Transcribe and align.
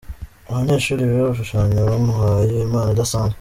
Abanyeshuri 0.49 1.07
biga 1.09 1.25
gushushanya 1.31 1.79
bamuhaye 1.89 2.53
impano 2.65 2.89
idasanzwe. 2.93 3.29